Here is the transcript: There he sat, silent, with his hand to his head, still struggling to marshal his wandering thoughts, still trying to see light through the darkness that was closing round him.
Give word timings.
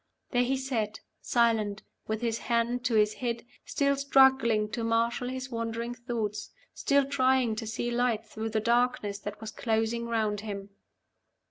There 0.31 0.41
he 0.41 0.57
sat, 0.57 1.01
silent, 1.21 1.83
with 2.07 2.21
his 2.21 2.39
hand 2.39 2.83
to 2.85 2.95
his 2.95 3.13
head, 3.13 3.45
still 3.65 3.95
struggling 3.95 4.67
to 4.71 4.83
marshal 4.83 5.29
his 5.29 5.51
wandering 5.51 5.93
thoughts, 5.93 6.49
still 6.73 7.05
trying 7.05 7.55
to 7.57 7.67
see 7.67 7.91
light 7.91 8.25
through 8.25 8.49
the 8.49 8.59
darkness 8.61 9.19
that 9.19 9.39
was 9.39 9.51
closing 9.51 10.07
round 10.07 10.39
him. 10.39 10.71